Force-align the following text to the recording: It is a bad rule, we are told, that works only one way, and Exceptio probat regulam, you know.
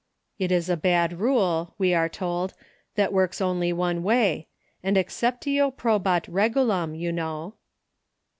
It 0.39 0.51
is 0.51 0.67
a 0.67 0.75
bad 0.75 1.19
rule, 1.19 1.75
we 1.77 1.93
are 1.93 2.09
told, 2.09 2.55
that 2.95 3.13
works 3.13 3.39
only 3.39 3.71
one 3.71 4.01
way, 4.01 4.47
and 4.81 4.97
Exceptio 4.97 5.69
probat 5.71 6.23
regulam, 6.27 6.97
you 6.97 7.11
know. 7.11 7.53